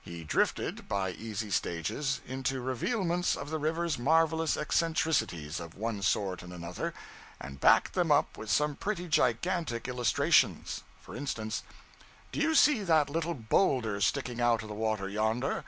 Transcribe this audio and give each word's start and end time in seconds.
He 0.00 0.22
drifted, 0.22 0.86
by 0.88 1.10
easy 1.10 1.50
stages, 1.50 2.20
into 2.24 2.62
revealments 2.62 3.36
of 3.36 3.50
the 3.50 3.58
river's 3.58 3.98
marvelous 3.98 4.56
eccentricities 4.56 5.58
of 5.58 5.74
one 5.74 6.02
sort 6.02 6.40
and 6.44 6.52
another, 6.52 6.94
and 7.40 7.58
backed 7.58 7.94
them 7.94 8.12
up 8.12 8.38
with 8.38 8.48
some 8.48 8.76
pretty 8.76 9.08
gigantic 9.08 9.88
illustrations. 9.88 10.84
For 11.00 11.16
instance 11.16 11.64
'Do 12.30 12.38
you 12.38 12.54
see 12.54 12.84
that 12.84 13.10
little 13.10 13.34
boulder 13.34 14.00
sticking 14.00 14.40
out 14.40 14.62
of 14.62 14.68
the 14.68 14.74
water 14.76 15.08
yonder? 15.08 15.64